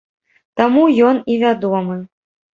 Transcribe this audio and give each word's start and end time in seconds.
Таму 0.61 0.85
ён 1.11 1.21
і 1.35 1.37
вядомы. 1.45 2.01